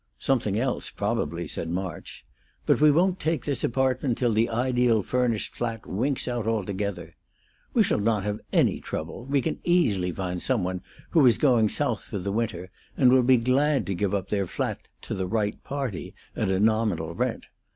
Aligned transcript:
"Something 0.17 0.57
else, 0.57 0.89
probably," 0.89 1.47
said 1.47 1.69
March. 1.69 2.25
"But 2.65 2.81
we 2.81 2.89
won't 2.89 3.19
take 3.19 3.45
this 3.45 3.63
apartment 3.63 4.17
till 4.17 4.31
the 4.33 4.49
ideal 4.49 5.03
furnished 5.03 5.55
flat 5.55 5.85
winks 5.85 6.27
out 6.27 6.47
altogether. 6.47 7.15
We 7.75 7.83
shall 7.83 7.99
not 7.99 8.23
have 8.23 8.39
any 8.51 8.79
trouble. 8.79 9.25
We 9.25 9.41
can 9.43 9.59
easily 9.63 10.11
find 10.11 10.41
some 10.41 10.63
one 10.63 10.81
who 11.11 11.23
is 11.27 11.37
going 11.37 11.69
South 11.69 12.03
for 12.03 12.17
the 12.17 12.31
winter 12.31 12.71
and 12.97 13.11
will 13.13 13.21
be 13.21 13.37
glad 13.37 13.85
to 13.85 13.93
give 13.93 14.15
up 14.15 14.29
their 14.29 14.47
flat 14.47 14.79
'to 15.03 15.13
the 15.13 15.27
right 15.27 15.63
party' 15.63 16.15
at 16.35 16.49
a 16.49 16.59
nominal 16.59 17.13
rent. 17.13 17.45